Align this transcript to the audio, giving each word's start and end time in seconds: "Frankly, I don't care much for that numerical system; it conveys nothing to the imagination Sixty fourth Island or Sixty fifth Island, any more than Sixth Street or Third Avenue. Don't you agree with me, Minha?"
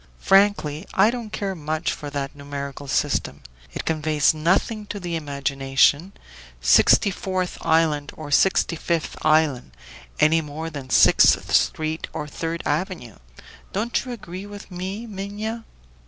"Frankly, 0.17 0.87
I 0.95 1.11
don't 1.11 1.31
care 1.31 1.53
much 1.53 1.91
for 1.91 2.09
that 2.09 2.35
numerical 2.35 2.87
system; 2.87 3.43
it 3.71 3.85
conveys 3.85 4.33
nothing 4.33 4.87
to 4.87 4.99
the 4.99 5.15
imagination 5.15 6.13
Sixty 6.59 7.11
fourth 7.11 7.59
Island 7.63 8.11
or 8.17 8.31
Sixty 8.31 8.75
fifth 8.75 9.15
Island, 9.23 9.73
any 10.19 10.41
more 10.41 10.71
than 10.71 10.89
Sixth 10.89 11.53
Street 11.53 12.07
or 12.13 12.27
Third 12.27 12.63
Avenue. 12.65 13.17
Don't 13.73 14.03
you 14.03 14.11
agree 14.11 14.47
with 14.47 14.71
me, 14.71 15.05
Minha?" 15.05 15.65